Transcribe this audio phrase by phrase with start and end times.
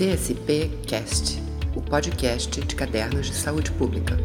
[0.00, 1.36] CSP Cast,
[1.76, 4.16] o podcast de cadernos de saúde pública.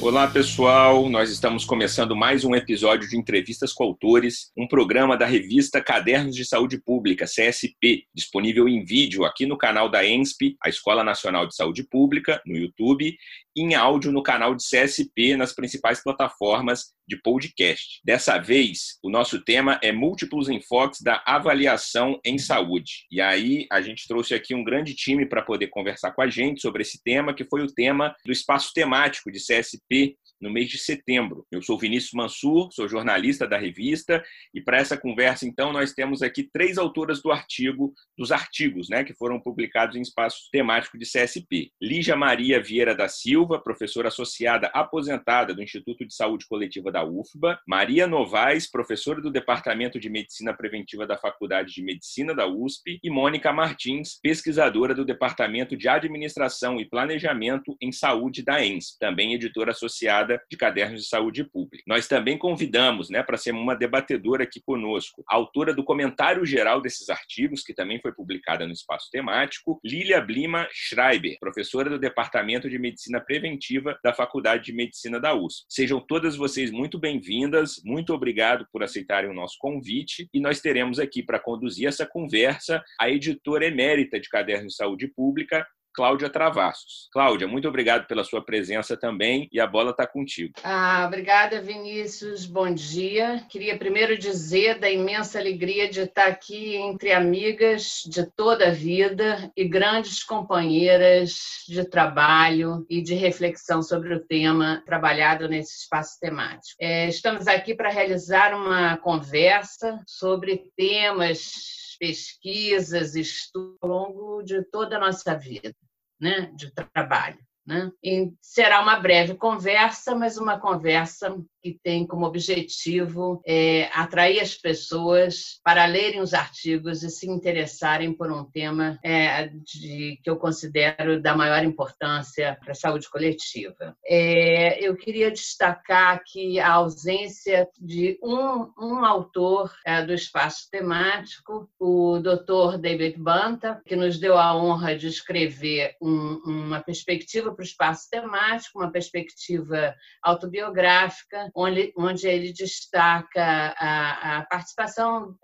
[0.00, 1.08] Olá, pessoal.
[1.08, 6.36] Nós estamos começando mais um episódio de Entrevistas com Autores, um programa da revista Cadernos
[6.36, 11.48] de Saúde Pública, CSP, disponível em vídeo aqui no canal da ENSP, a Escola Nacional
[11.48, 13.16] de Saúde Pública, no YouTube,
[13.56, 18.00] em áudio no canal de CSP nas principais plataformas de podcast.
[18.04, 23.06] Dessa vez, o nosso tema é múltiplos enfoques da avaliação em saúde.
[23.10, 26.60] E aí, a gente trouxe aqui um grande time para poder conversar com a gente
[26.60, 30.78] sobre esse tema, que foi o tema do espaço temático de CSP no mês de
[30.78, 31.46] setembro.
[31.50, 34.22] Eu sou Vinícius Mansur, sou jornalista da revista,
[34.54, 39.04] e para essa conversa, então, nós temos aqui três autoras do artigo, dos artigos, né,
[39.04, 41.70] que foram publicados em espaço temático de CSP.
[41.80, 47.58] Lígia Maria Vieira da Silva, professora associada aposentada do Instituto de Saúde Coletiva da UFBA,
[47.66, 53.10] Maria Novaes, professora do Departamento de Medicina Preventiva da Faculdade de Medicina da USP, e
[53.10, 59.70] Mônica Martins, pesquisadora do Departamento de Administração e Planejamento em Saúde da ENS, também editora
[59.70, 61.84] associada de Cadernos de Saúde Pública.
[61.86, 66.80] Nós também convidamos, né, para ser uma debatedora aqui conosco, a autora do comentário geral
[66.80, 72.68] desses artigos, que também foi publicada no Espaço Temático, Lilia Blima Schreiber, professora do Departamento
[72.68, 75.64] de Medicina Preventiva da Faculdade de Medicina da USP.
[75.68, 80.98] Sejam todas vocês muito bem-vindas, muito obrigado por aceitarem o nosso convite e nós teremos
[80.98, 85.66] aqui para conduzir essa conversa a editora emérita de Cadernos de Saúde Pública,
[85.96, 87.08] Cláudia Travassos.
[87.10, 90.52] Cláudia, muito obrigado pela sua presença também e a bola está contigo.
[90.62, 92.44] Ah, obrigada, Vinícius.
[92.44, 93.42] Bom dia.
[93.48, 99.50] Queria primeiro dizer da imensa alegria de estar aqui entre amigas de toda a vida
[99.56, 106.76] e grandes companheiras de trabalho e de reflexão sobre o tema trabalhado nesse espaço temático.
[106.78, 114.96] É, estamos aqui para realizar uma conversa sobre temas pesquisas, estudos ao longo de toda
[114.96, 115.74] a nossa vida
[116.20, 117.38] né, de trabalho.
[117.66, 117.90] Né?
[118.02, 124.54] E será uma breve conversa, mas uma conversa que tem como objetivo é, atrair as
[124.54, 130.36] pessoas para lerem os artigos e se interessarem por um tema é, de, que eu
[130.36, 133.96] considero da maior importância para a saúde coletiva.
[134.06, 141.68] É, eu queria destacar aqui a ausência de um, um autor é, do espaço temático,
[141.80, 142.78] o Dr.
[142.78, 148.08] David Banta, que nos deu a honra de escrever um, uma perspectiva para o espaço
[148.10, 155.34] temático, uma perspectiva autobiográfica, onde, onde ele destaca a, a participação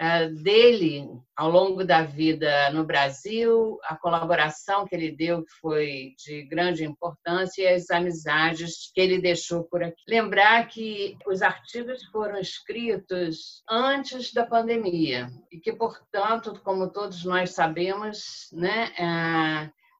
[0.43, 6.43] dele ao longo da vida no Brasil, a colaboração que ele deu, que foi de
[6.45, 10.03] grande importância, e as amizades que ele deixou por aqui.
[10.07, 17.51] Lembrar que os artigos foram escritos antes da pandemia e que, portanto, como todos nós
[17.51, 18.93] sabemos, né,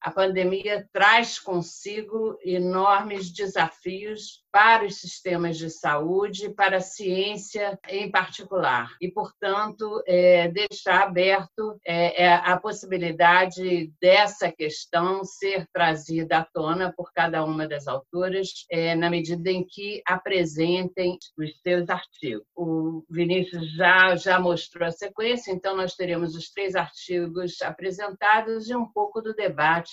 [0.03, 8.11] a pandemia traz consigo enormes desafios para os sistemas de saúde, para a ciência em
[8.11, 8.95] particular.
[9.01, 16.93] E, portanto, é, deixar aberto é, é, a possibilidade dessa questão ser trazida à tona
[16.95, 22.45] por cada uma das autoras, é, na medida em que apresentem os seus artigos.
[22.55, 28.77] O Vinícius já, já mostrou a sequência, então nós teremos os três artigos apresentados e
[28.77, 29.92] um pouco do debate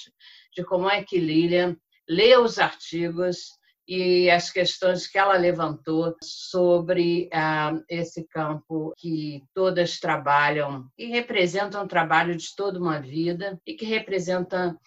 [0.56, 1.76] de como é que Lilian
[2.08, 10.00] lê os artigos e as questões que ela levantou sobre ah, esse campo que todas
[10.00, 14.78] trabalham e representam um trabalho de toda uma vida e que representa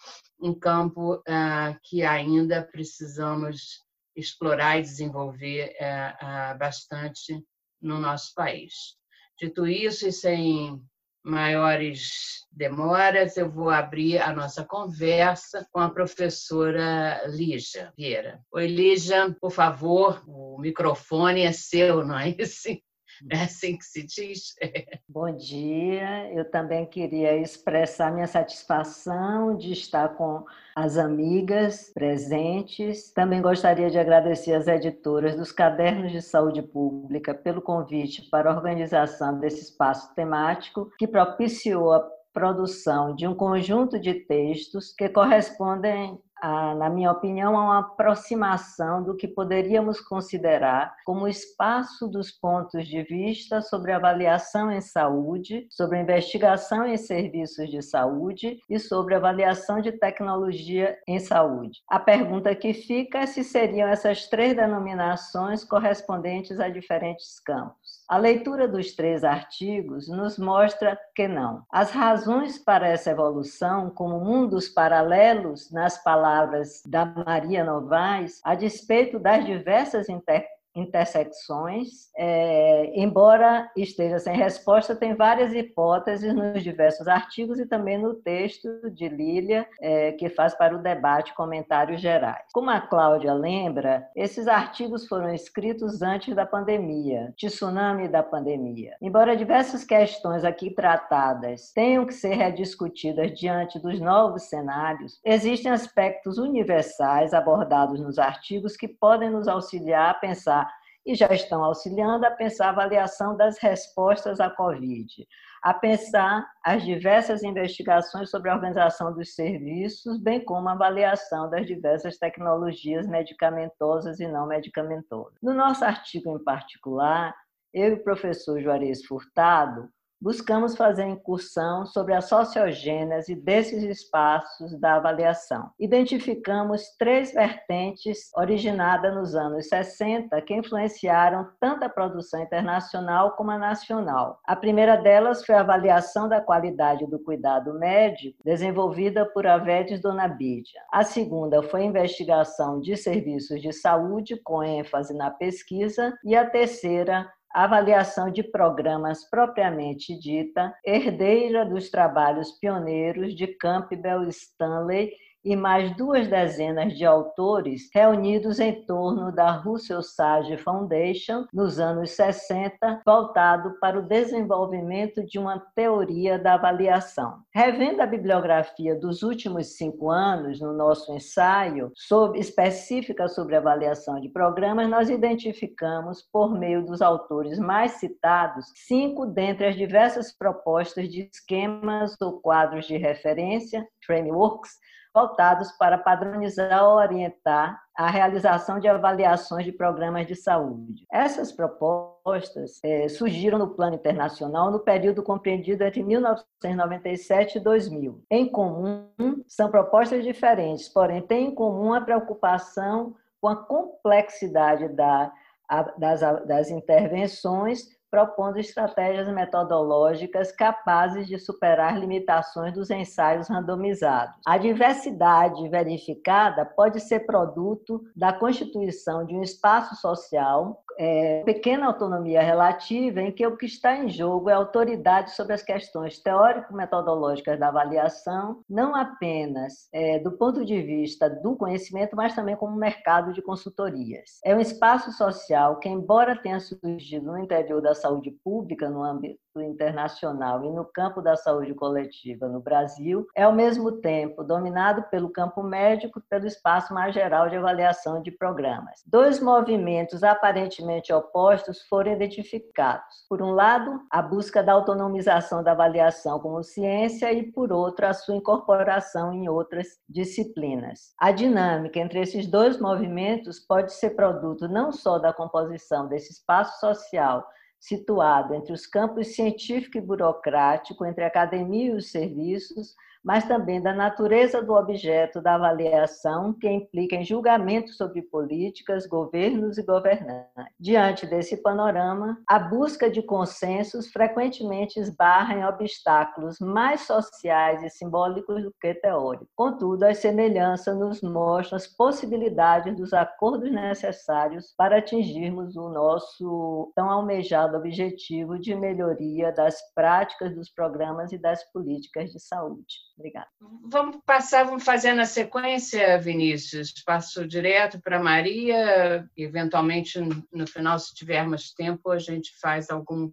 [0.41, 3.83] um campo ah, que ainda precisamos
[4.15, 7.45] explorar e desenvolver ah, ah bastante
[7.81, 8.97] no nosso país.
[9.37, 10.81] Dito isso, e sem
[11.25, 18.41] maiores demoras, eu vou abrir a nossa conversa com a professora Lígia Vieira.
[18.53, 22.83] Oi, Lígia, por favor, o microfone é seu, não é esse?
[23.31, 24.55] É assim que se diz?
[25.09, 26.33] Bom dia.
[26.33, 30.45] Eu também queria expressar minha satisfação de estar com
[30.75, 33.13] as amigas presentes.
[33.13, 38.55] Também gostaria de agradecer às editoras dos Cadernos de Saúde Pública pelo convite para a
[38.55, 42.01] organização desse espaço temático que propiciou a
[42.33, 49.17] produção de um conjunto de textos que correspondem na minha opinião, a uma aproximação do
[49.17, 56.85] que poderíamos considerar como espaço dos pontos de vista sobre avaliação em saúde, sobre investigação
[56.87, 61.81] em serviços de saúde e sobre avaliação de tecnologia em saúde.
[61.89, 67.82] A pergunta que fica é se seriam essas três denominações correspondentes a diferentes campos.
[68.09, 71.65] A leitura dos três artigos nos mostra que não.
[71.71, 79.19] As razões para essa evolução, como mundos paralelos, nas palavras da Maria Novaes, a despeito
[79.19, 87.59] das diversas interpretações, intersecções, é, embora esteja sem resposta, tem várias hipóteses nos diversos artigos
[87.59, 92.45] e também no texto de Lília, é, que faz para o debate comentários gerais.
[92.53, 98.97] Como a Cláudia lembra, esses artigos foram escritos antes da pandemia, tsunami da pandemia.
[99.01, 106.39] Embora diversas questões aqui tratadas tenham que ser rediscutidas diante dos novos cenários, existem aspectos
[106.39, 110.62] universais abordados nos artigos que podem nos auxiliar a pensar
[111.05, 115.27] e já estão auxiliando a pensar a avaliação das respostas à Covid,
[115.63, 121.67] a pensar as diversas investigações sobre a organização dos serviços, bem como a avaliação das
[121.67, 125.39] diversas tecnologias medicamentosas e não medicamentosas.
[125.43, 127.35] No nosso artigo em particular,
[127.75, 129.89] eu e o professor Juarez Furtado
[130.23, 135.71] buscamos fazer incursão sobre a sociogênese desses espaços da avaliação.
[135.81, 143.59] Identificamos três vertentes originadas nos anos 60 que influenciaram tanto a produção internacional como a
[143.59, 144.39] nacional.
[144.47, 150.81] A primeira delas foi a avaliação da qualidade do cuidado médico, desenvolvida por Avedes Donabidia.
[150.93, 156.17] A segunda foi a investigação de serviços de saúde, com ênfase na pesquisa.
[156.25, 165.13] E a terceira, avaliação de programas propriamente dita, herdeira dos trabalhos pioneiros de Campbell Stanley
[165.45, 172.11] e mais duas dezenas de autores reunidos em torno da Russell Sage Foundation nos anos
[172.13, 177.39] 60, voltado para o desenvolvimento de uma teoria da avaliação.
[177.55, 184.29] Revendo a bibliografia dos últimos cinco anos no nosso ensaio sobre, específica sobre avaliação de
[184.29, 191.29] programas, nós identificamos, por meio dos autores mais citados, cinco dentre as diversas propostas de
[191.33, 194.73] esquemas ou quadros de referência, frameworks,
[195.15, 201.05] voltados para padronizar ou orientar a realização de avaliações de programas de saúde.
[201.13, 208.25] Essas propostas é, surgiram no plano internacional no período compreendido entre 1997 e 2000.
[208.31, 209.09] Em comum,
[209.47, 215.33] são propostas diferentes, porém têm em comum a preocupação com a complexidade da,
[215.69, 217.83] a, das, das intervenções
[218.13, 224.35] propondo estratégias metodológicas capazes de superar limitações dos ensaios randomizados.
[224.45, 232.43] A diversidade verificada pode ser produto da constituição de um espaço social é, pequena autonomia
[232.43, 237.69] relativa em que o que está em jogo é autoridade sobre as questões teórico-metodológicas da
[237.69, 243.43] avaliação, não apenas é, do ponto de vista do conhecimento, mas também como mercado de
[243.43, 244.41] consultorias.
[244.45, 249.42] É um espaço social que, embora tenha surgido no interior da saúde pública, no âmbito
[249.61, 255.31] internacional e no campo da saúde coletiva no Brasil, é ao mesmo tempo dominado pelo
[255.31, 259.03] campo médico e pelo espaço mais geral de avaliação de programas.
[259.07, 263.27] Dois movimentos aparentemente opostos foram identificados.
[263.29, 268.13] Por um lado, a busca da autonomização da avaliação como ciência e, por outro, a
[268.13, 271.13] sua incorporação em outras disciplinas.
[271.19, 276.79] A dinâmica entre esses dois movimentos pode ser produto não só da composição desse espaço
[276.79, 277.45] social
[277.83, 283.81] situado entre os campos científico e burocrático, entre a academia e os serviços, mas também
[283.81, 290.53] da natureza do objeto da avaliação, que implica em julgamento sobre políticas, governos e governantes.
[290.79, 298.63] Diante desse panorama, a busca de consensos frequentemente esbarra em obstáculos mais sociais e simbólicos
[298.63, 299.49] do que teóricos.
[299.55, 307.11] Contudo, as semelhanças nos mostram as possibilidades dos acordos necessários para atingirmos o nosso tão
[307.11, 313.12] almejado objetivo de melhoria das práticas dos programas e das políticas de saúde.
[313.23, 313.47] Obrigada.
[313.85, 316.93] Vamos passar, vamos fazer na sequência, Vinícius.
[317.07, 319.31] Passo direto para Maria.
[319.37, 320.19] Eventualmente,
[320.53, 323.31] no final, se tivermos tempo, a gente faz algum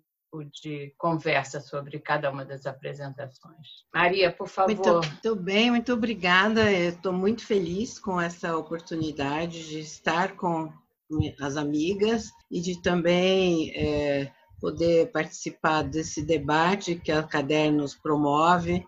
[0.62, 3.68] de conversa sobre cada uma das apresentações.
[3.92, 4.76] Maria, por favor.
[4.76, 6.72] Muito, muito bem, muito obrigada.
[6.72, 10.72] Estou muito feliz com essa oportunidade de estar com
[11.42, 14.32] as amigas e de também é,
[14.62, 18.86] poder participar desse debate que a Cadernos promove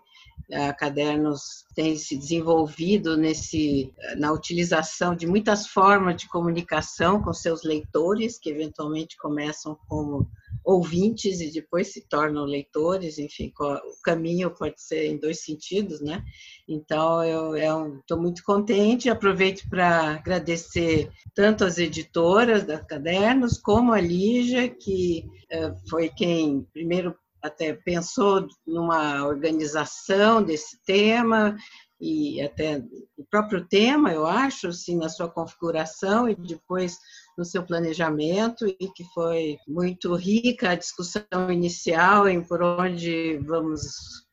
[0.52, 7.62] a Cadernos tem se desenvolvido nesse, na utilização de muitas formas de comunicação com seus
[7.62, 10.28] leitores, que eventualmente começam como
[10.64, 16.22] ouvintes e depois se tornam leitores, enfim, o caminho pode ser em dois sentidos, né?
[16.68, 24.00] Então, eu estou muito contente, aproveito para agradecer tanto as editoras da Cadernos, como a
[24.00, 31.56] Lígia, que uh, foi quem primeiro até pensou numa organização desse tema,
[32.04, 32.82] e até
[33.16, 36.98] o próprio tema, eu acho, assim, na sua configuração e depois
[37.38, 43.82] no seu planejamento e que foi muito rica a discussão inicial em por onde vamos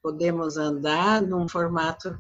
[0.02, 2.18] podemos andar num formato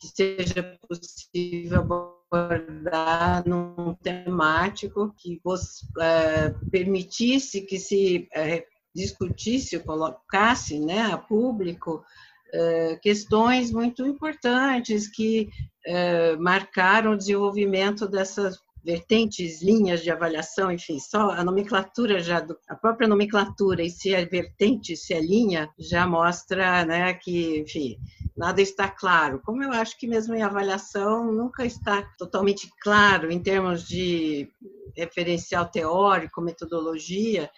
[0.00, 5.40] que seja possível abordar num temático que
[6.00, 12.04] é, permitisse que se é, discutisse, colocasse né, a público
[12.52, 15.48] é, questões muito importantes que
[16.38, 22.74] marcaram o desenvolvimento dessas vertentes, linhas de avaliação, enfim, só a nomenclatura já, do, a
[22.74, 27.98] própria nomenclatura e se é vertente, se é linha, já mostra, né, que, enfim,
[28.36, 29.40] nada está claro.
[29.44, 34.48] Como eu acho que mesmo em avaliação nunca está totalmente claro em termos de
[34.96, 37.50] referencial teórico, metodologia,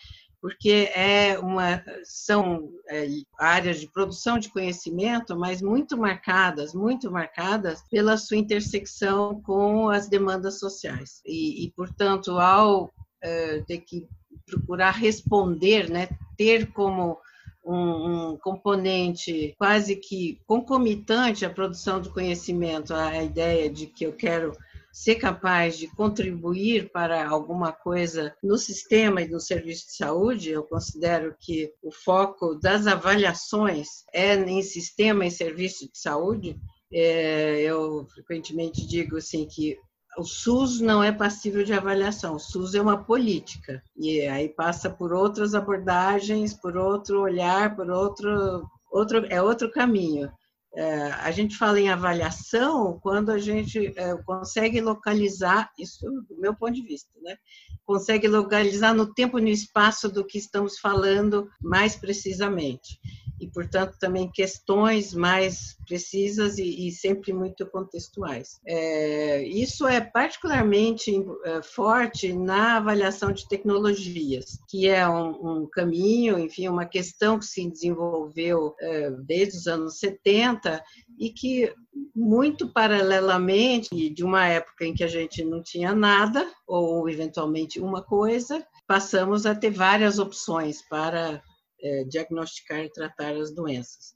[0.43, 3.07] porque é uma, são é,
[3.39, 10.09] áreas de produção de conhecimento, mas muito marcadas, muito marcadas pela sua intersecção com as
[10.09, 11.23] demandas sociais.
[11.25, 14.09] E, e portanto, ao é, ter que
[14.45, 17.19] procurar responder, né, ter como
[17.65, 24.13] um, um, componente quase que concomitante à produção de conhecimento, a ideia de que eu
[24.13, 24.53] quero
[24.93, 30.63] ser capaz de contribuir para alguma coisa no sistema e no serviço de saúde, eu
[30.63, 36.61] considero que o foco das avaliações é em sistema e serviço de saúde.
[36.93, 39.79] É, eu frequentemente digo assim que
[40.19, 44.91] o SUS não é passível de avaliação, o SUS é uma política, e aí passa
[44.91, 50.31] por outras abordagens, por outro olhar, por outro, outro é outro caminho.
[50.75, 56.55] É, a gente fala em avaliação quando a gente é, consegue localizar, isso do meu
[56.55, 57.37] ponto de vista, né?
[57.85, 62.99] consegue localizar no tempo e no espaço do que estamos falando mais precisamente
[63.43, 68.61] e, portanto, também questões mais precisas e, e sempre muito contextuais.
[68.65, 71.13] É, isso é particularmente
[71.45, 77.45] é, forte na avaliação de tecnologias, que é um, um caminho, enfim, uma questão que
[77.45, 80.83] se desenvolveu é, desde os anos 70
[81.19, 81.75] e que
[82.15, 88.03] muito paralelamente de uma época em que a gente não tinha nada ou eventualmente uma
[88.03, 91.43] coisa, passamos a ter várias opções para
[91.83, 94.15] é, diagnosticar e tratar as doenças.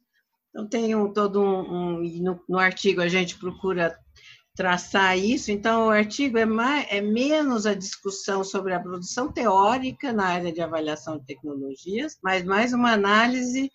[0.50, 1.98] Então, tem um, todo um.
[1.98, 3.98] um no, no, artigo a gente procura
[4.54, 10.14] traçar isso, então o artigo é, mais, é menos a discussão sobre a produção teórica
[10.14, 13.70] na área de avaliação de tecnologias, mas mais uma análise,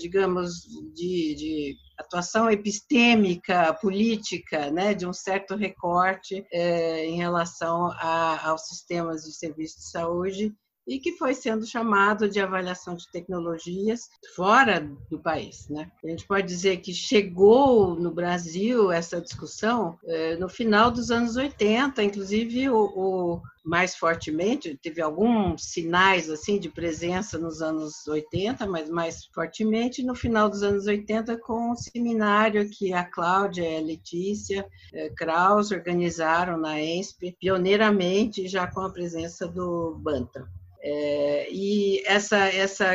[0.00, 0.62] digamos,
[0.94, 9.24] de, de atuação epistêmica, política, né, de um certo recorte em relação a, aos sistemas
[9.24, 10.54] de serviço de saúde
[10.90, 15.68] e que foi sendo chamado de avaliação de tecnologias fora do país.
[15.68, 15.88] Né?
[16.02, 21.36] A gente pode dizer que chegou no Brasil essa discussão eh, no final dos anos
[21.36, 28.66] 80, inclusive o, o mais fortemente, teve alguns sinais assim de presença nos anos 80,
[28.66, 33.76] mas mais fortemente no final dos anos 80 com um seminário que a Cláudia e
[33.76, 40.48] a Letícia eh, Kraus organizaram na ENSP, pioneiramente já com a presença do Bantam.
[40.82, 42.86] É, e essa, essa,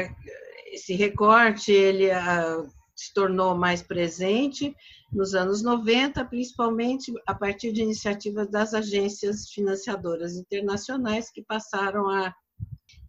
[0.67, 2.65] esse recorte ele a, ah,
[2.95, 4.75] se tornou mais presente
[5.11, 12.33] nos anos 90, principalmente a partir de iniciativas das agências financiadoras internacionais que passaram a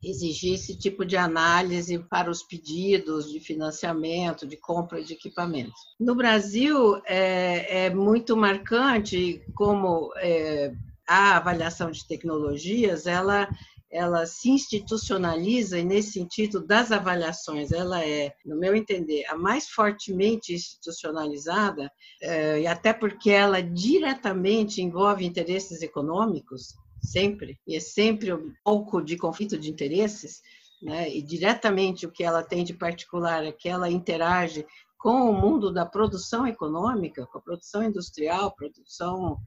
[0.02, 5.80] exigir esse tipo de análise para os pedidos de financiamento, de compra de equipamentos.
[5.98, 10.72] No Brasil, é, é muito marcante como é,
[11.08, 13.48] a avaliação de tecnologias, ela
[13.90, 19.68] ela se institucionaliza e nesse sentido das avaliações ela é, no meu entender, a mais
[19.68, 21.90] fortemente institucionalizada
[22.20, 29.00] é, e até porque ela diretamente envolve interesses econômicos sempre e é sempre um pouco
[29.00, 30.40] de conflito de interesses,
[30.82, 31.08] né?
[31.08, 34.66] E diretamente o que ela tem de particular é que ela interage
[34.98, 39.38] com o mundo da produção econômica, com a produção industrial, produção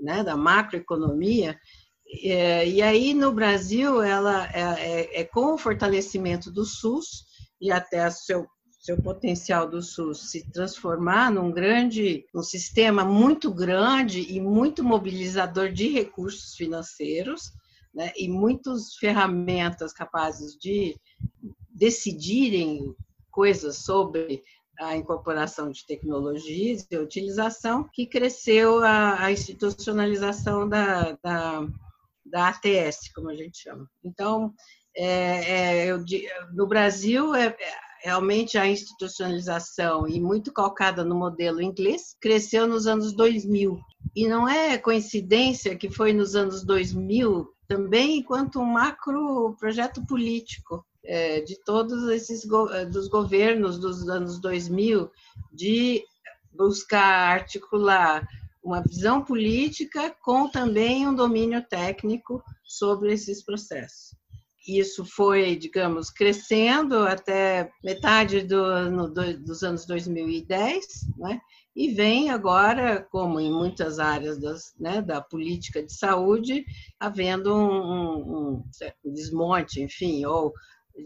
[0.00, 1.58] né, da macroeconomia,
[2.20, 7.24] é, e aí, no Brasil, ela é, é, é, com o fortalecimento do SUS
[7.60, 8.46] e até seu,
[8.80, 15.72] seu potencial do SUS se transformar num grande, um sistema muito grande e muito mobilizador
[15.72, 17.50] de recursos financeiros,
[17.94, 20.94] né, e muitas ferramentas capazes de
[21.70, 22.94] decidirem
[23.30, 24.42] coisas sobre
[24.78, 31.66] a incorporação de tecnologias e utilização, que cresceu a, a institucionalização da, da,
[32.32, 33.86] da, ATS, como a gente chama.
[34.02, 34.54] Então,
[34.96, 36.02] é, é, eu,
[36.54, 37.56] no Brasil, é, é,
[38.02, 43.78] realmente a institucionalização, e muito calcada no modelo inglês, cresceu nos anos 2000.
[44.16, 50.84] E não é coincidência que foi nos anos 2000 também enquanto um macro projeto político
[51.04, 55.10] é, de todos esses é, dos governos dos anos 2000
[55.50, 56.04] de
[56.52, 58.26] buscar articular
[58.62, 64.16] uma visão política com também um domínio técnico sobre esses processos.
[64.66, 70.84] Isso foi, digamos, crescendo até metade do, no, dos anos 2010,
[71.18, 71.40] né?
[71.74, 76.64] e vem agora, como em muitas áreas das, né, da política de saúde,
[77.00, 78.64] havendo um, um,
[79.04, 80.52] um desmonte, enfim, ou,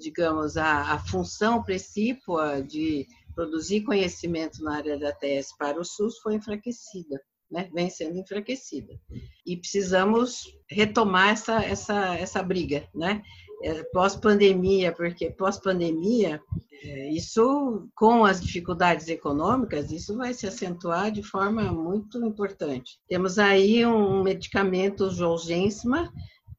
[0.00, 6.18] digamos, a, a função precípua de produzir conhecimento na área da TS para o SUS
[6.18, 7.20] foi enfraquecida.
[7.48, 8.98] Né, vem sendo enfraquecida.
[9.46, 13.22] E precisamos retomar essa, essa, essa briga, né?
[13.62, 16.42] É, pós-pandemia, porque pós-pandemia,
[16.82, 22.98] é, isso, com as dificuldades econômicas, isso vai se acentuar de forma muito importante.
[23.08, 26.12] Temos aí um medicamento Zolgensma,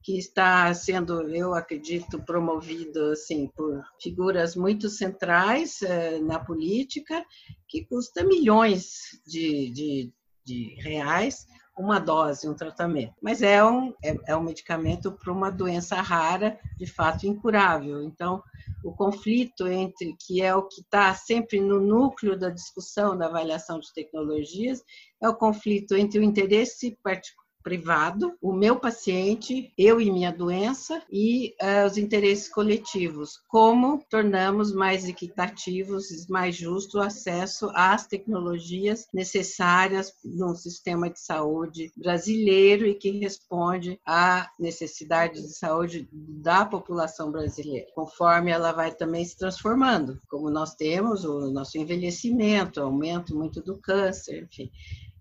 [0.07, 7.25] que está sendo, eu acredito, promovido assim por figuras muito centrais é, na política,
[7.67, 10.13] que custa milhões de, de,
[10.47, 11.45] de reais
[11.77, 13.13] uma dose, um tratamento.
[13.21, 18.01] Mas é um, é, é um medicamento para uma doença rara, de fato incurável.
[18.01, 18.41] Então,
[18.83, 23.79] o conflito entre, que é o que está sempre no núcleo da discussão da avaliação
[23.79, 24.83] de tecnologias,
[25.21, 31.03] é o conflito entre o interesse particular privado, o meu paciente, eu e minha doença
[31.11, 33.41] e uh, os interesses coletivos.
[33.45, 41.91] Como tornamos mais equitativos mais justo o acesso às tecnologias necessárias no sistema de saúde
[41.97, 49.25] brasileiro e que responde à necessidade de saúde da população brasileira, conforme ela vai também
[49.25, 54.71] se transformando, como nós temos o nosso envelhecimento, aumento muito do câncer, enfim.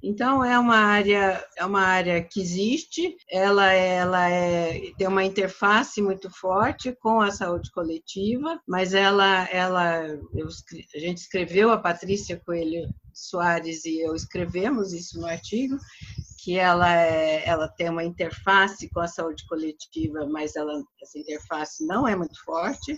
[0.02, 6.00] Então é uma área é uma área que existe, ela ela é, tem uma interface
[6.02, 10.48] muito forte com a saúde coletiva, mas ela ela eu,
[10.94, 15.76] a gente escreveu a Patrícia Coelho Soares e eu escrevemos isso no artigo
[16.46, 21.84] que ela é, ela tem uma interface com a saúde coletiva, mas ela essa interface
[21.84, 22.96] não é muito forte.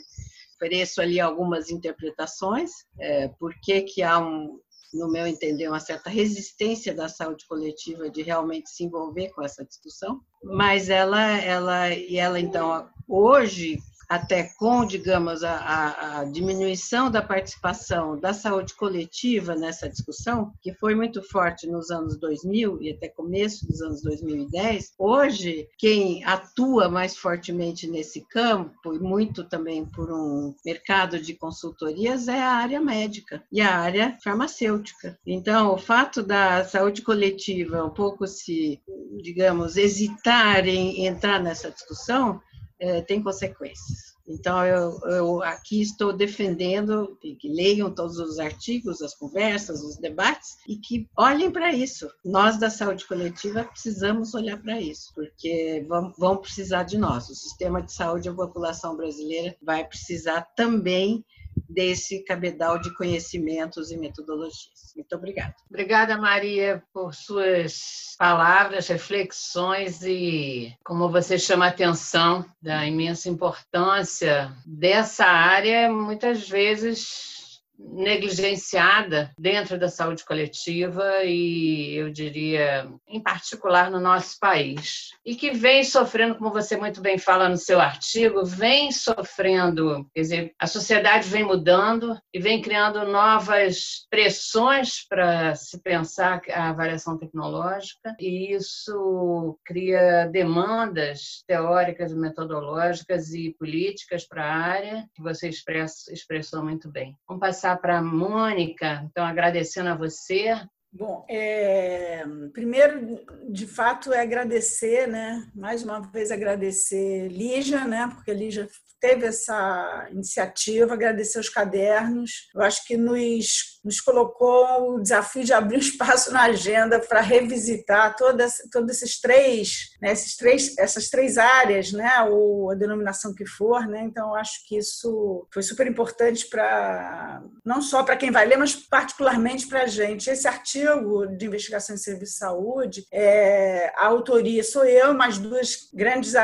[0.56, 4.60] Ofereço ali algumas interpretações, é, por que, que há um,
[4.92, 9.64] no meu entender, uma certa resistência da saúde coletiva de realmente se envolver com essa
[9.64, 17.20] discussão, mas ela, ela e ela então hoje até com, digamos, a, a, diminuição da
[17.20, 23.08] participação da saúde coletiva nessa discussão, que foi muito forte nos anos 2000 e até
[23.08, 30.10] começo dos anos 2010, hoje quem atua mais fortemente nesse campo, e muito também por
[30.10, 35.18] um mercado de consultorias, é a área médica e a área farmacêutica.
[35.26, 38.80] Então, o fato da saúde coletiva um pouco se,
[39.22, 42.40] digamos, hesitar em entrar nessa discussão,
[42.80, 44.18] é, tem consequências.
[44.28, 50.58] Então, eu, eu, aqui estou defendendo que leiam todos os artigos, as conversas, os debates
[50.68, 52.10] e que olhem para isso.
[52.22, 57.30] Nós da saúde coletiva precisamos olhar para isso, porque vão, vão precisar de nós.
[57.30, 61.24] O sistema de saúde, a população brasileira vai precisar também
[61.68, 64.92] desse cabedal de conhecimentos e metodologias.
[64.94, 65.54] Muito obrigada.
[65.68, 74.52] Obrigada, Maria, por suas palavras, reflexões e como você chama a atenção da imensa importância
[74.66, 77.37] dessa área, muitas vezes
[77.78, 85.10] negligenciada dentro da saúde coletiva e eu diria em particular no nosso país.
[85.24, 90.20] E que vem sofrendo como você muito bem fala no seu artigo vem sofrendo quer
[90.20, 97.18] dizer a sociedade vem mudando e vem criando novas pressões para se pensar a avaliação
[97.18, 98.14] tecnológica.
[98.18, 106.62] E isso cria demandas teóricas metodológicas e políticas para a área que você expressa, expressou
[106.62, 107.16] muito bem.
[107.26, 110.54] Vamos passar passar para a Mônica, então agradecendo a você.
[110.90, 115.46] Bom, é, primeiro, de fato, é agradecer, né?
[115.54, 118.10] Mais uma vez agradecer Lígia, né?
[118.14, 118.66] Porque Lígia
[119.00, 122.48] teve essa iniciativa, agradecer os cadernos.
[122.54, 127.22] Eu acho que nos nos colocou o desafio de abrir um espaço na agenda para
[127.22, 133.34] revisitar todas, todos esses três, né, esses três, essas três áreas, né, ou a denominação
[133.34, 134.02] que for, né?
[134.04, 138.74] Então acho que isso foi super importante para não só para quem vai ler, mas
[138.76, 140.28] particularmente para a gente.
[140.28, 145.88] Esse artigo de investigação em serviço de saúde, é, a autoria sou eu, mais duas
[145.94, 146.34] grandes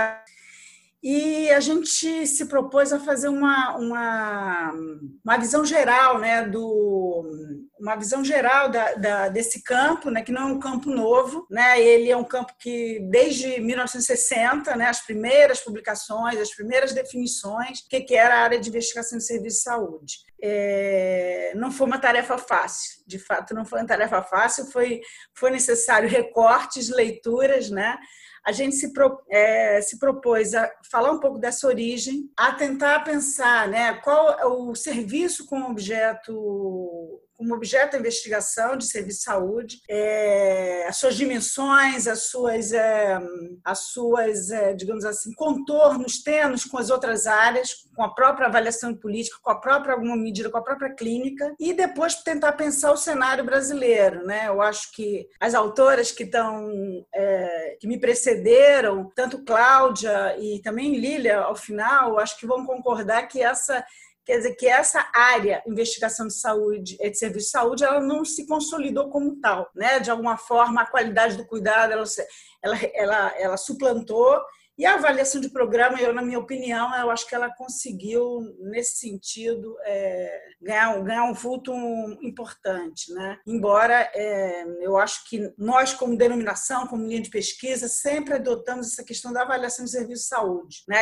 [1.06, 4.72] e a gente se propôs a fazer uma, uma,
[5.22, 7.22] uma visão geral, né, do,
[7.78, 11.78] uma visão geral da, da, desse campo, né, que não é um campo novo, né,
[11.78, 17.88] ele é um campo que desde 1960, né, as primeiras publicações, as primeiras definições, o
[17.90, 20.14] que, que era a área de investigação de serviço de saúde.
[20.42, 25.02] É, não foi uma tarefa fácil, de fato não foi uma tarefa fácil, foi,
[25.34, 27.98] foi necessário recortes, leituras, né,
[28.44, 33.00] a gente se, pro, é, se propôs a falar um pouco dessa origem, a tentar
[33.00, 39.24] pensar né, qual é o serviço com objeto como objeto da investigação de serviço de
[39.24, 43.18] saúde, é, as suas dimensões, as suas, é,
[43.62, 48.94] as suas é, digamos assim, contornos tenos com as outras áreas, com a própria avaliação
[48.94, 52.96] política, com a própria alguma medida, com a própria clínica, e depois tentar pensar o
[52.96, 54.24] cenário brasileiro.
[54.24, 54.48] Né?
[54.48, 56.66] Eu acho que as autoras que estão
[57.14, 63.28] é, que me precederam, tanto Cláudia e também Lília, ao final, acho que vão concordar
[63.28, 63.84] que essa
[64.24, 68.46] Quer dizer que essa área, investigação de saúde, de serviço de saúde, ela não se
[68.46, 70.00] consolidou como tal, né?
[70.00, 72.04] De alguma forma, a qualidade do cuidado, ela,
[72.62, 74.40] ela, ela, ela suplantou
[74.76, 78.96] e a avaliação de programa, eu, na minha opinião, eu acho que ela conseguiu, nesse
[78.96, 81.72] sentido, é, ganhar, ganhar um vulto
[82.22, 83.12] importante.
[83.12, 83.38] Né?
[83.46, 89.04] Embora é, eu acho que nós, como denominação, como linha de pesquisa, sempre adotamos essa
[89.04, 90.98] questão da avaliação de serviço de saúde, né?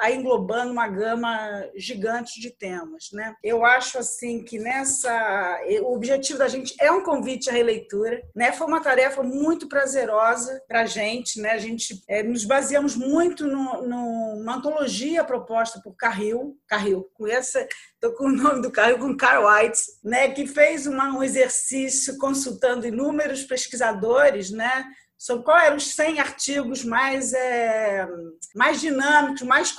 [0.00, 3.10] aí englobando uma gama gigante de temas.
[3.12, 3.34] Né?
[3.42, 5.60] Eu acho assim que nessa.
[5.82, 8.20] O objetivo da gente é um convite à releitura.
[8.34, 8.52] Né?
[8.52, 11.40] Foi uma tarefa muito prazerosa para a gente.
[11.40, 11.50] Né?
[11.50, 17.68] A gente é, nos baseamos muito muito no, numa antologia proposta por Carril, Carril, conhece,
[17.94, 22.16] estou com o nome do Carril, com Carl White, né, que fez uma, um exercício
[22.16, 24.84] consultando inúmeros pesquisadores, né,
[25.18, 28.08] sobre quais eram os 100 artigos mais, é,
[28.54, 29.76] mais dinâmicos, mais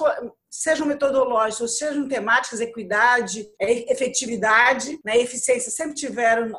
[0.49, 6.51] sejam metodológicos, sejam temáticas, equidade, é, efetividade, né, eficiência, sempre tiveram.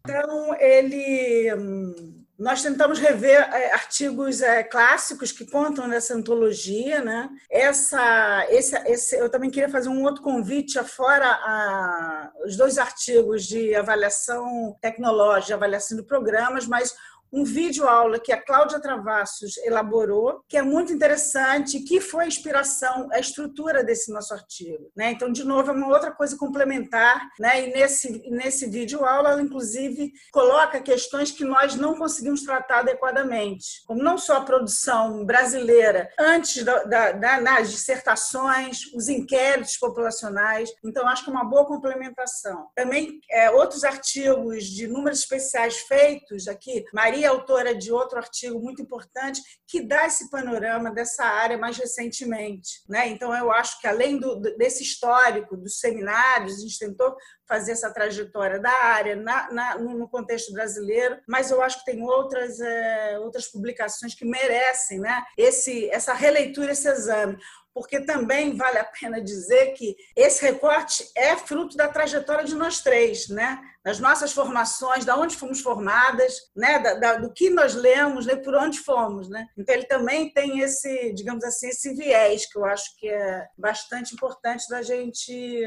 [0.00, 7.30] Então, ele hum, nós tentamos rever é, artigos é, clássicos que contam nessa antologia, né?
[7.48, 13.44] Essa, esse, esse, eu também queria fazer um outro convite afora a, os dois artigos
[13.44, 16.92] de avaliação tecnológica, avaliação de programas, mas
[17.32, 22.28] um vídeo aula que a Cláudia Travassos elaborou, que é muito interessante, que foi a
[22.28, 24.90] inspiração, a estrutura desse nosso artigo.
[24.94, 25.12] Né?
[25.12, 27.68] Então, de novo, é uma outra coisa complementar, né?
[27.68, 33.82] e nesse, nesse vídeo aula, ela, inclusive, coloca questões que nós não conseguimos tratar adequadamente,
[33.86, 40.70] como não só a produção brasileira antes da, da, da, das dissertações, os inquéritos populacionais.
[40.84, 42.66] Então, acho que é uma boa complementação.
[42.74, 48.60] Também, é, outros artigos de números especiais feitos aqui, Maria é autora de outro artigo
[48.60, 52.82] muito importante que dá esse panorama dessa área mais recentemente.
[52.88, 53.08] Né?
[53.08, 57.16] Então, eu acho que além do, desse histórico dos seminários, a gente tentou
[57.48, 62.02] fazer essa trajetória da área na, na, no contexto brasileiro, mas eu acho que tem
[62.02, 65.22] outras, é, outras publicações que merecem né?
[65.36, 67.38] esse, essa releitura, esse exame
[67.74, 72.80] porque também vale a pena dizer que esse recorte é fruto da trajetória de nós
[72.82, 73.58] três, né?
[73.84, 78.36] Das nossas formações, da onde fomos formadas, né, da, da, do que nós lemos, né,
[78.36, 79.46] por onde fomos, né.
[79.56, 84.14] Então ele também tem esse, digamos assim, esse viés que eu acho que é bastante
[84.14, 85.64] importante da gente,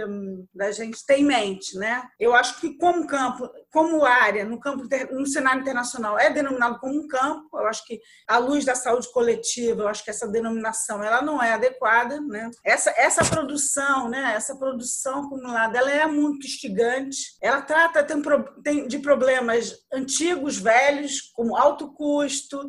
[0.54, 2.04] da gente ter em mente, né.
[2.20, 6.98] Eu acho que como campo, como área no campo no cenário internacional é denominado como
[6.98, 11.04] um campo, eu acho que à luz da saúde coletiva, eu acho que essa denominação
[11.04, 12.50] ela não é adequada, né.
[12.64, 18.22] Essa essa produção, né, essa produção acumulada, ela é muito instigante, ela trata tem,
[18.64, 22.66] tem de problemas antigos, velhos, como alto custo,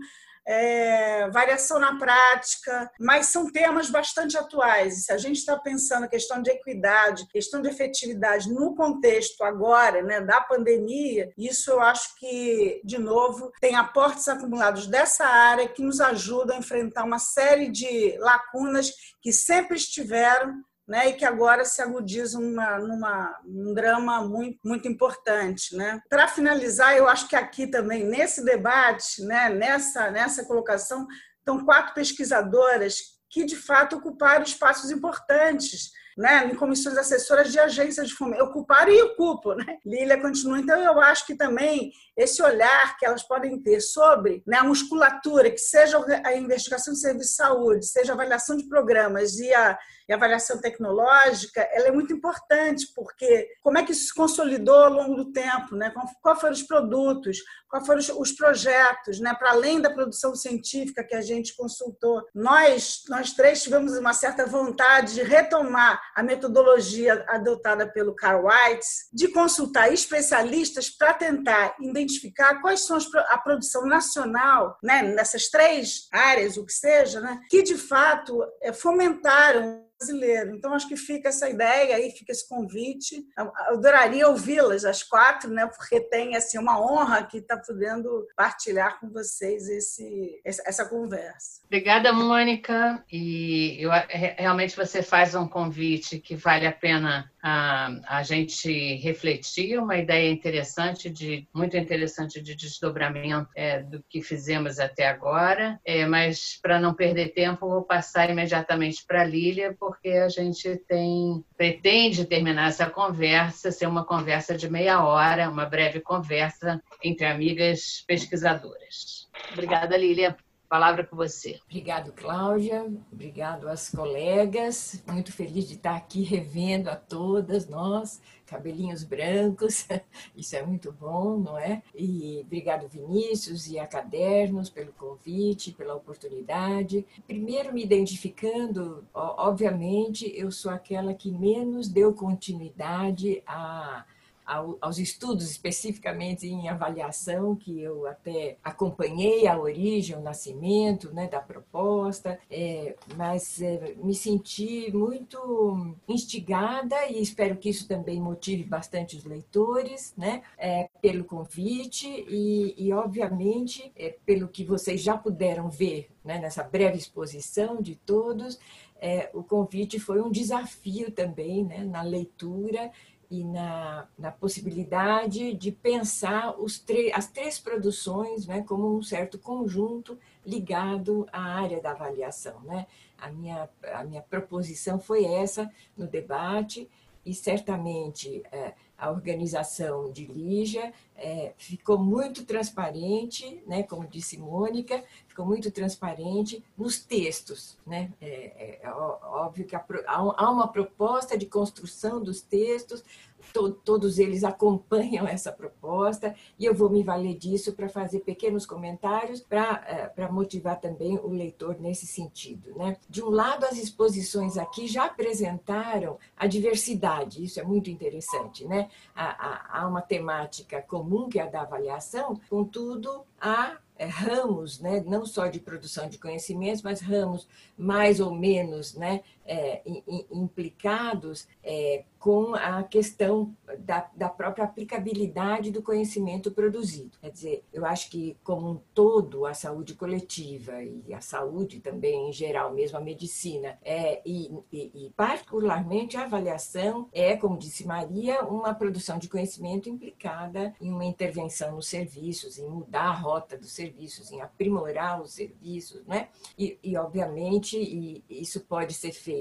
[0.47, 5.05] é, variação na prática, mas são temas bastante atuais.
[5.05, 10.03] Se a gente está pensando a questão de equidade, questão de efetividade no contexto agora
[10.03, 15.83] né, da pandemia, isso eu acho que, de novo, tem aportes acumulados dessa área que
[15.83, 21.65] nos ajudam a enfrentar uma série de lacunas que sempre estiveram né, e que agora
[21.65, 25.77] se agudiza uma, numa, um drama muito, muito importante.
[25.77, 26.01] Né?
[26.09, 31.07] Para finalizar, eu acho que aqui também, nesse debate, né, nessa, nessa colocação,
[31.39, 32.97] estão quatro pesquisadoras
[33.29, 38.45] que, de fato, ocuparam espaços importantes né, em comissões assessoras de agências de fomento.
[38.45, 39.79] Ocuparam e ocupam, né?
[39.85, 40.59] Lília continua.
[40.59, 45.51] Então, eu acho que também esse olhar que elas podem ter sobre né, a musculatura,
[45.51, 49.79] que seja a investigação de serviço de saúde, seja a avaliação de programas e a
[50.09, 54.93] e avaliação tecnológica, ela é muito importante, porque como é que isso se consolidou ao
[54.93, 55.93] longo do tempo, né?
[56.23, 59.35] quais foram os produtos, quais foram os projetos, né?
[59.35, 62.23] para além da produção científica que a gente consultou.
[62.35, 69.09] Nós, nós três tivemos uma certa vontade de retomar a metodologia adotada pelo Carl Weitz,
[69.13, 72.99] de consultar especialistas para tentar identificar quais são
[73.29, 75.03] a produção nacional, né?
[75.03, 77.41] nessas três áreas, o que seja, né?
[77.51, 80.55] que de fato é, fomentaram brasileiro.
[80.55, 83.25] Então, acho que fica essa ideia aí, fica esse convite.
[83.37, 85.67] Eu adoraria ouvi-las, as quatro, né?
[85.67, 91.61] porque tem assim, uma honra que está podendo partilhar com vocês esse, essa conversa.
[91.65, 93.05] Obrigada, Mônica.
[93.11, 93.91] E eu,
[94.39, 100.33] realmente você faz um convite que vale a pena a, a gente refletir, uma ideia
[100.33, 105.79] interessante, de muito interessante de desdobramento é, do que fizemos até agora.
[105.85, 111.45] É, mas, para não perder tempo, vou passar imediatamente para Lília, porque a gente tem
[111.57, 118.03] pretende terminar essa conversa, ser uma conversa de meia hora, uma breve conversa entre amigas
[118.09, 119.29] pesquisadoras.
[119.53, 120.37] Obrigada, Lília.
[120.69, 121.61] Palavra com você.
[121.65, 122.85] Obrigado, Cláudia.
[123.13, 125.01] Obrigado às colegas.
[125.07, 129.87] Muito feliz de estar aqui revendo a todas nós, cabelinhos brancos.
[130.37, 131.83] Isso é muito bom, não é?
[131.95, 137.07] E obrigado, Vinícius e a Cadernos, pelo convite, pela oportunidade.
[137.29, 144.05] Primeiro, me identificando, obviamente, eu sou aquela que menos deu continuidade a
[144.47, 151.41] aos estudos especificamente em avaliação, que eu até acompanhei a origem, o nascimento né, da
[151.41, 159.17] proposta, é, mas é, me senti muito instigada e espero que isso também motive bastante
[159.17, 165.69] os leitores, né, é, pelo convite e, e obviamente, é, pelo que vocês já puderam
[165.69, 168.59] ver né, nessa breve exposição de todos,
[169.01, 172.91] é, o convite foi um desafio também né, na leitura
[173.31, 180.19] e na, na possibilidade de pensar os as três produções né, como um certo conjunto
[180.45, 182.61] ligado à área da avaliação.
[182.61, 182.87] Né?
[183.19, 186.89] A, minha, a minha proposição foi essa no debate,
[187.27, 195.03] e certamente é, a organização de Lígia é, ficou muito transparente, né, como disse Mônica,
[195.27, 197.77] ficou muito transparente nos textos.
[197.87, 198.11] Né?
[198.21, 203.05] É, é óbvio que há, há uma proposta de construção dos textos,
[203.53, 208.67] to, todos eles acompanham essa proposta, e eu vou me valer disso para fazer pequenos
[208.67, 212.75] comentários para é, motivar também o leitor nesse sentido.
[212.77, 212.97] Né?
[213.09, 218.65] De um lado, as exposições aqui já apresentaram a diversidade, isso é muito interessante.
[218.65, 218.89] Né?
[219.15, 225.03] Há, há, uma temática comum, que é a da avaliação, contudo, há é, ramos, né,
[225.07, 229.83] não só de produção de conhecimentos, mas ramos mais ou menos né, é,
[230.31, 237.17] implicados é, com a questão da, da, própria aplicabilidade do conhecimento produzido.
[237.21, 242.29] Quer dizer, eu acho que, como um todo, a saúde coletiva e a saúde também
[242.29, 247.87] em geral, mesmo a medicina, é, e, e, e particularmente a avaliação é, como disse
[247.87, 253.57] Maria, uma produção de conhecimento implicada em uma intervenção nos serviços, em mudar a rota
[253.57, 256.29] dos serviços, em aprimorar os serviços, né?
[256.59, 259.36] E, e obviamente, isso pode ser feito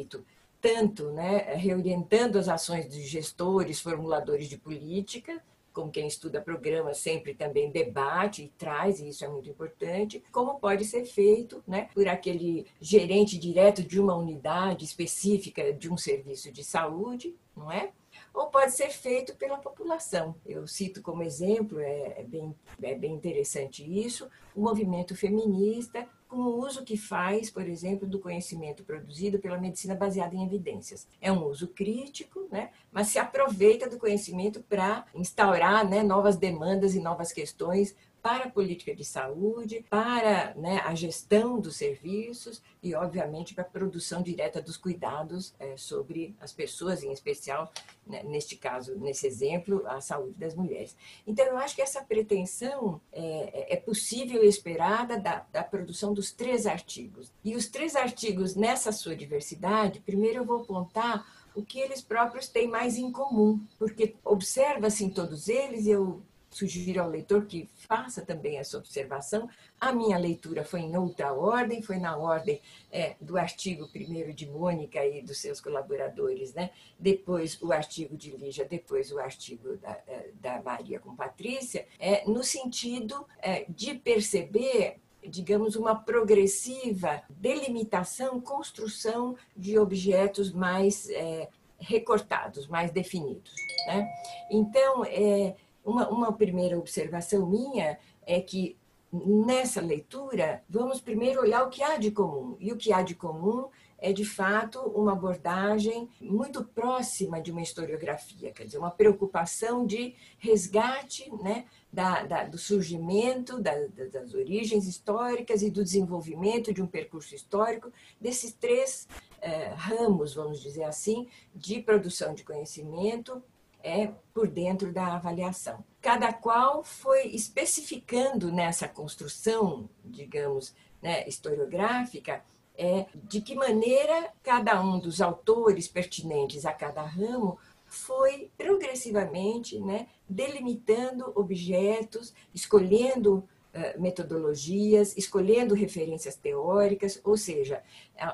[0.62, 7.36] tanto né, reorientando as ações de gestores, formuladores de política, como quem estuda programa sempre
[7.36, 12.08] também debate e traz, e isso é muito importante, como pode ser feito né, por
[12.08, 17.92] aquele gerente direto de uma unidade específica de um serviço de saúde, não é?
[18.34, 20.36] ou pode ser feito pela população.
[20.46, 26.38] Eu cito como exemplo, é, é, bem, é bem interessante isso, o movimento feminista, com
[26.38, 31.08] o uso que faz, por exemplo, do conhecimento produzido pela medicina baseada em evidências.
[31.22, 32.72] É um uso crítico, né?
[32.92, 38.50] mas se aproveita do conhecimento para instaurar né, novas demandas e novas questões para a
[38.50, 44.60] política de saúde, para né, a gestão dos serviços e, obviamente, para a produção direta
[44.60, 47.72] dos cuidados é, sobre as pessoas, em especial,
[48.08, 50.98] né, neste caso, nesse exemplo, a saúde das mulheres.
[51.28, 56.12] Então, eu acho que essa pretensão é, é, é possível e esperada da, da produção
[56.12, 57.32] dos três artigos.
[57.44, 62.48] E os três artigos, nessa sua diversidade, primeiro eu vou apontar o que eles próprios
[62.48, 66.24] têm mais em comum, porque observa-se em todos eles, eu
[66.56, 69.50] sugiro ao leitor que faça também essa observação.
[69.80, 74.48] A minha leitura foi em outra ordem, foi na ordem é, do artigo primeiro de
[74.48, 76.72] Mônica e dos seus colaboradores, né?
[76.98, 82.24] depois o artigo de Lígia, depois o artigo da, é, da Maria com Patrícia, é,
[82.26, 92.68] no sentido é, de perceber digamos, uma progressiva delimitação, construção de objetos mais é, recortados,
[92.68, 93.52] mais definidos.
[93.88, 94.08] Né?
[94.52, 98.76] Então, é, uma, uma primeira observação minha é que
[99.14, 102.58] nessa leitura, vamos primeiro olhar o que há de comum.
[102.60, 107.62] E o que há de comum é, de fato, uma abordagem muito próxima de uma
[107.62, 113.74] historiografia, quer dizer, uma preocupação de resgate né, da, da, do surgimento, da,
[114.12, 119.08] das origens históricas e do desenvolvimento de um percurso histórico desses três
[119.42, 123.42] eh, ramos, vamos dizer assim, de produção de conhecimento
[123.86, 125.86] é por dentro da avaliação.
[126.02, 132.44] Cada qual foi especificando nessa construção, digamos, né, historiográfica,
[132.76, 140.08] é, de que maneira cada um dos autores pertinentes a cada ramo foi progressivamente né,
[140.28, 147.84] delimitando objetos, escolhendo uh, metodologias, escolhendo referências teóricas, ou seja,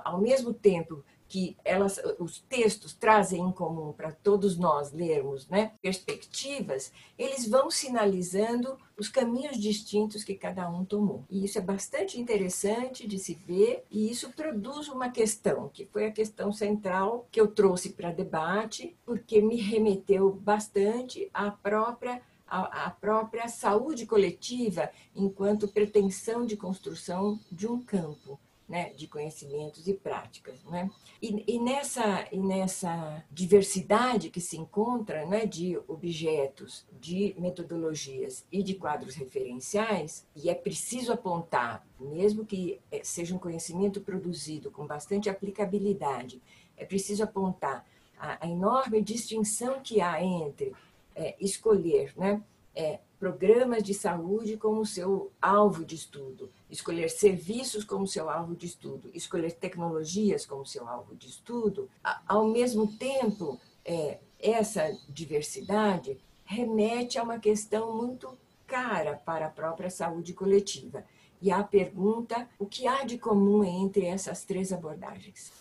[0.04, 5.72] ao mesmo tempo que elas, os textos trazem em comum para todos nós lermos, né,
[5.82, 11.24] perspectivas, eles vão sinalizando os caminhos distintos que cada um tomou.
[11.30, 16.06] E isso é bastante interessante de se ver, e isso produz uma questão, que foi
[16.06, 22.90] a questão central que eu trouxe para debate, porque me remeteu bastante à própria a,
[22.90, 28.38] própria saúde coletiva enquanto pretensão de construção de um campo
[28.72, 30.64] né, de conhecimentos e práticas.
[30.64, 30.90] Né?
[31.22, 38.64] E, e, nessa, e nessa diversidade que se encontra né, de objetos, de metodologias e
[38.64, 44.88] de quadros referenciais, e é preciso apontar, mesmo que é, seja um conhecimento produzido com
[44.88, 46.42] bastante aplicabilidade,
[46.78, 47.86] é preciso apontar
[48.18, 50.74] a, a enorme distinção que há entre
[51.14, 52.42] é, escolher né,
[52.74, 58.66] é, programas de saúde como seu alvo de estudo, escolher serviços como seu alvo de
[58.66, 61.88] estudo, escolher tecnologias como seu alvo de estudo,
[62.28, 69.92] ao mesmo tempo, é, essa diversidade remete a uma questão muito cara para a própria
[69.92, 71.06] saúde coletiva.
[71.40, 75.52] E a pergunta: o que há de comum entre essas três abordagens?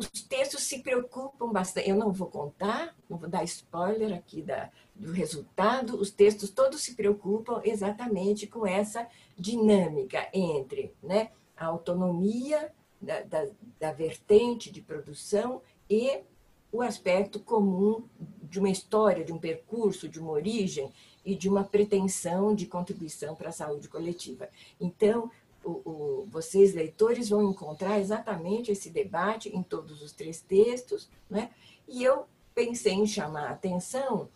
[0.00, 1.90] Os textos se preocupam bastante.
[1.90, 6.00] Eu não vou contar, não vou dar spoiler aqui da, do resultado.
[6.00, 13.46] Os textos todos se preocupam exatamente com essa dinâmica entre né, a autonomia da, da,
[13.78, 16.22] da vertente de produção e
[16.72, 18.04] o aspecto comum
[18.42, 20.90] de uma história, de um percurso, de uma origem
[21.22, 24.48] e de uma pretensão de contribuição para a saúde coletiva.
[24.80, 25.30] Então,
[25.70, 31.50] o, o, vocês, leitores, vão encontrar exatamente esse debate em todos os três textos, né?
[31.88, 34.28] e eu pensei em chamar a atenção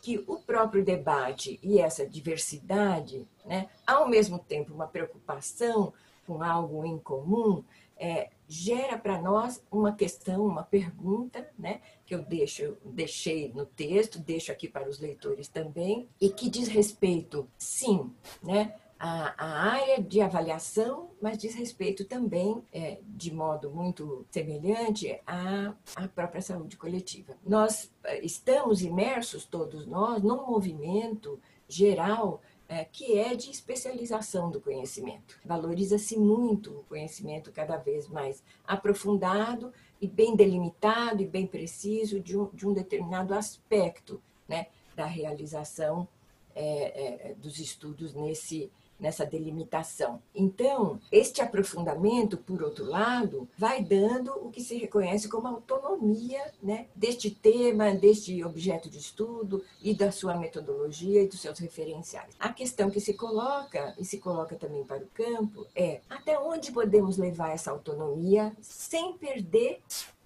[0.00, 5.92] que o próprio debate e essa diversidade, né, ao mesmo tempo uma preocupação
[6.26, 7.62] com algo em comum,
[7.96, 14.18] é, gera para nós uma questão, uma pergunta, né, que eu deixo, deixei no texto,
[14.18, 18.74] deixo aqui para os leitores também, e que diz respeito, sim, né,
[19.04, 25.74] a, a área de avaliação, mas diz respeito também, é, de modo muito semelhante, à,
[25.96, 27.36] à própria saúde coletiva.
[27.44, 34.60] Nós é, estamos imersos, todos nós, num movimento geral é, que é de especialização do
[34.60, 35.36] conhecimento.
[35.44, 42.38] Valoriza-se muito o conhecimento cada vez mais aprofundado e bem delimitado e bem preciso de
[42.38, 46.06] um, de um determinado aspecto né, da realização
[46.54, 48.70] é, é, dos estudos nesse,
[49.02, 50.22] nessa delimitação.
[50.32, 56.86] Então, este aprofundamento, por outro lado, vai dando o que se reconhece como autonomia né,
[56.94, 62.32] deste tema, deste objeto de estudo e da sua metodologia e dos seus referenciais.
[62.38, 66.70] A questão que se coloca, e se coloca também para o campo, é até onde
[66.70, 69.82] podemos levar essa autonomia sem perder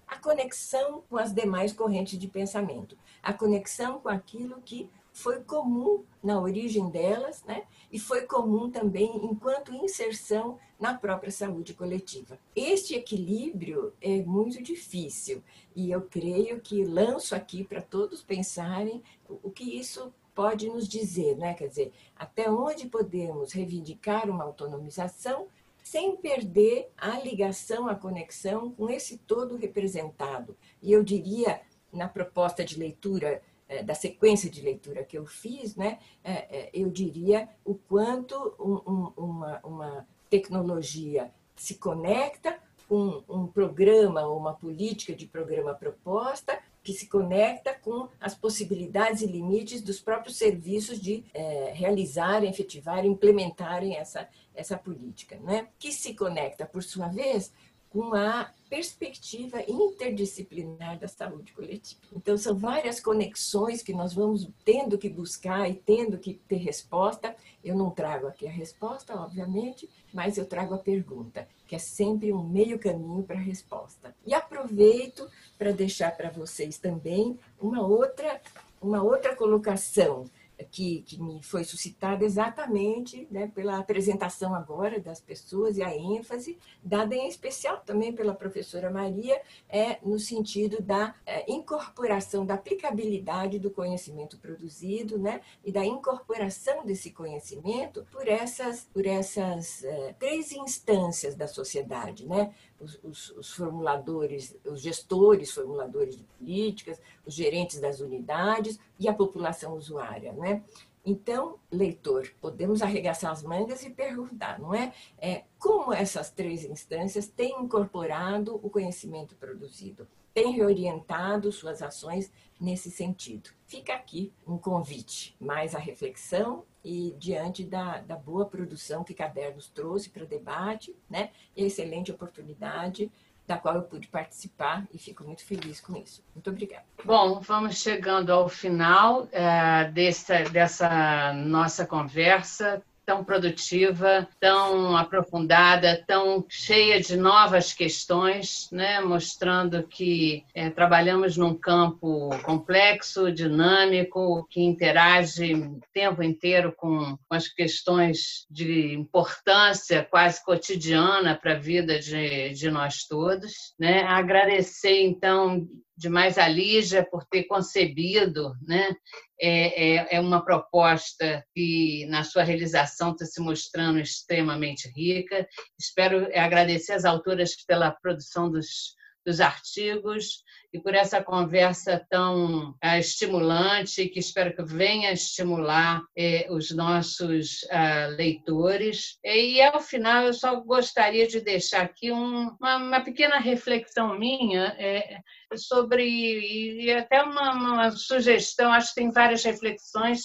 [0.07, 6.03] a conexão com as demais correntes de pensamento, a conexão com aquilo que foi comum
[6.21, 7.63] na origem delas, né?
[7.91, 12.37] E foi comum também enquanto inserção na própria saúde coletiva.
[12.55, 15.41] Este equilíbrio é muito difícil
[15.75, 21.35] e eu creio que lanço aqui para todos pensarem o que isso pode nos dizer,
[21.35, 21.55] né?
[21.55, 25.47] Quer dizer, até onde podemos reivindicar uma autonomização
[25.83, 30.55] sem perder a ligação, a conexão com esse todo representado.
[30.79, 31.59] E eu diria,
[31.91, 33.41] na proposta de leitura
[33.83, 39.13] da sequência de leitura que eu fiz, né, é, eu diria o quanto um, um,
[39.17, 42.57] uma, uma tecnologia se conecta
[42.87, 49.21] com um programa ou uma política de programa proposta que se conecta com as possibilidades
[49.21, 55.67] e limites dos próprios serviços de é, realizarem, efetivarem, implementarem essa, essa política, né?
[55.77, 57.51] que se conecta, por sua vez,
[57.89, 62.01] com a perspectiva interdisciplinar da saúde coletiva.
[62.15, 67.35] Então, são várias conexões que nós vamos tendo que buscar e tendo que ter resposta.
[67.63, 72.31] Eu não trago aqui a resposta, obviamente, mas eu trago a pergunta, que é sempre
[72.31, 74.15] um meio caminho para a resposta.
[74.25, 78.41] E aproveito para deixar para vocês também uma outra,
[78.81, 80.25] uma outra colocação
[80.65, 86.57] que, que me foi suscitada exatamente né, pela apresentação agora das pessoas e a ênfase
[86.83, 89.39] dada em especial também pela professora Maria
[89.69, 96.85] é no sentido da é, incorporação da aplicabilidade do conhecimento produzido né, e da incorporação
[96.85, 103.53] desse conhecimento por essas por essas é, três instâncias da sociedade né os, os, os,
[103.53, 110.63] formuladores, os gestores formuladores de políticas, os gerentes das unidades e a população usuária, né?
[111.09, 114.93] Então, leitor, podemos arregaçar as mangas e perguntar, não é?
[115.17, 122.91] é como essas três instâncias têm incorporado o conhecimento produzido, têm reorientado suas ações nesse
[122.91, 123.51] sentido.
[123.65, 129.67] Fica aqui um convite mais à reflexão e diante da, da boa produção que Cadernos
[129.67, 131.31] trouxe para debate, né?
[131.53, 133.11] Excelente oportunidade
[133.45, 136.23] da qual eu pude participar e fico muito feliz com isso.
[136.33, 136.85] Muito obrigada.
[137.03, 146.45] Bom, vamos chegando ao final é, dessa, dessa nossa conversa tão produtiva, tão aprofundada, tão
[146.49, 148.99] cheia de novas questões, né?
[148.99, 157.47] mostrando que é, trabalhamos num campo complexo, dinâmico, que interage o tempo inteiro com, as
[157.47, 163.73] questões de importância quase cotidiana para a vida de, de nós todos.
[163.79, 164.01] Né?
[164.01, 165.65] Agradecer, então,
[165.97, 168.95] demais a Lígia por ter concebido, né?
[169.41, 175.47] É, é, é, uma proposta que, na sua realização, está se mostrando extremamente rica.
[175.79, 178.96] Espero agradecer às autoras pela produção dos,
[179.27, 180.41] dos artigos
[180.73, 187.65] e por essa conversa tão é, estimulante, que espero que venha estimular é, os nossos
[187.69, 189.19] ah, leitores.
[189.23, 194.75] E, ao final, eu só gostaria de deixar aqui um, uma, uma, pequena reflexão minha
[194.77, 195.19] é,
[195.55, 200.21] sobre, e até uma, uma, sugestão, acho que tem várias reflexões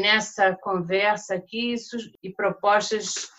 [0.00, 1.74] nessa conversa aqui
[2.22, 3.30] e propostas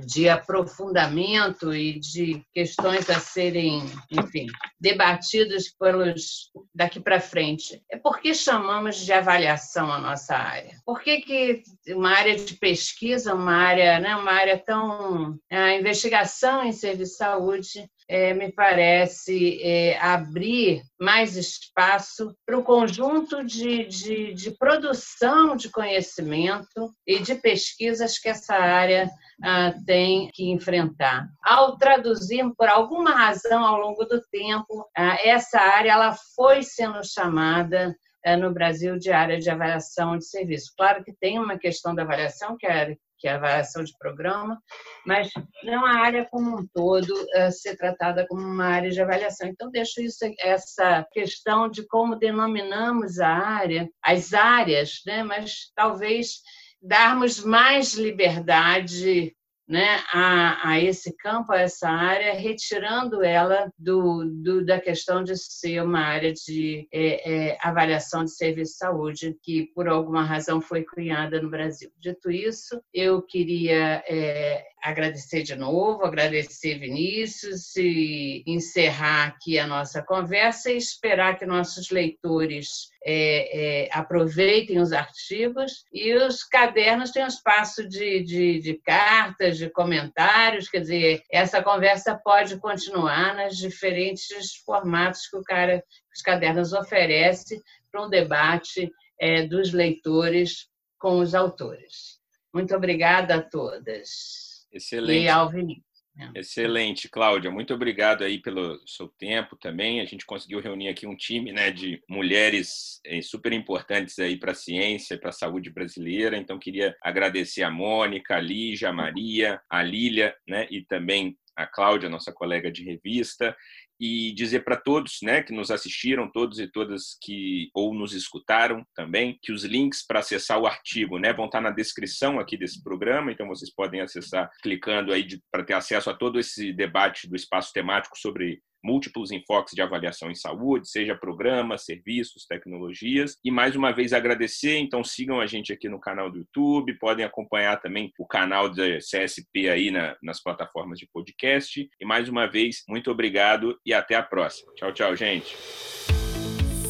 [0.00, 4.46] de aprofundamento e de questões a serem, enfim,
[4.80, 7.82] debatidas pelos daqui para frente.
[7.90, 10.76] É por que chamamos de avaliação a nossa área?
[10.84, 16.64] Por que, que uma área de pesquisa, uma área, né, uma área tão a investigação
[16.64, 23.84] em serviço de saúde é, me parece é, abrir mais espaço para o conjunto de,
[23.84, 29.10] de, de, produção de conhecimento e de pesquisas que essa área
[29.42, 31.28] ah, tem que enfrentar.
[31.42, 37.04] Ao traduzir, por alguma razão, ao longo do tempo, ah, essa área ela foi sendo
[37.04, 40.72] chamada ah, no Brasil de área de avaliação de serviço.
[40.76, 44.60] Claro que tem uma questão da avaliação, que é que é a avaliação de programa,
[45.06, 45.30] mas
[45.62, 49.48] não a área como um todo uh, ser tratada como uma área de avaliação.
[49.48, 55.22] Então, deixo isso, essa questão de como denominamos a área, as áreas, né?
[55.22, 56.42] mas talvez
[56.84, 59.34] darmos mais liberdade
[59.66, 65.36] né, a, a, esse campo, a essa área, retirando ela do, do da questão de
[65.36, 70.60] ser uma área de é, é, avaliação de serviço de saúde, que por alguma razão
[70.60, 71.90] foi cunhada no Brasil.
[71.98, 80.02] Dito isso, eu queria é, agradecer de novo, agradecer Vinícius e encerrar aqui a nossa
[80.02, 87.24] conversa e esperar que nossos leitores é, é, aproveitem os artigos e os cadernos têm
[87.24, 93.56] um espaço de, de, de, cartas, de comentários, quer dizer, essa conversa pode continuar nos
[93.56, 95.82] diferentes formatos que o cara,
[96.14, 97.58] os cadernos oferece
[97.90, 100.68] para um debate é, dos leitores
[100.98, 102.18] com os autores.
[102.52, 104.43] Muito obrigada a todas.
[104.74, 105.24] Excelente.
[105.24, 105.94] E ao Vinícius.
[106.16, 106.38] É.
[106.38, 107.50] Excelente, Cláudia.
[107.50, 110.00] Muito obrigado aí pelo seu tempo também.
[110.00, 114.52] A gente conseguiu reunir aqui um time né, de mulheres eh, super importantes aí para
[114.52, 116.36] a ciência, para a saúde brasileira.
[116.36, 121.66] Então, queria agradecer a Mônica, a Lígia, a Maria, a Lília, né, e também a
[121.66, 123.56] Cláudia, nossa colega de revista,
[124.00, 128.84] e dizer para todos, né, que nos assistiram, todos e todas que ou nos escutaram
[128.94, 132.82] também, que os links para acessar o artigo, né, vão estar na descrição aqui desse
[132.82, 137.36] programa, então vocês podem acessar clicando aí para ter acesso a todo esse debate do
[137.36, 143.38] espaço temático sobre múltiplos enfoques de avaliação em saúde, seja programas, serviços, tecnologias.
[143.42, 147.24] E mais uma vez agradecer, então sigam a gente aqui no canal do YouTube, podem
[147.24, 151.88] acompanhar também o canal da CSP aí na, nas plataformas de podcast.
[151.98, 154.72] E mais uma vez, muito obrigado e até a próxima.
[154.74, 155.56] Tchau, tchau, gente.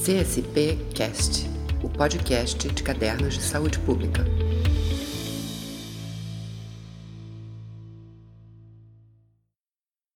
[0.05, 1.47] CSP Cast,
[1.83, 4.44] o podcast de cadernos de saúde pública.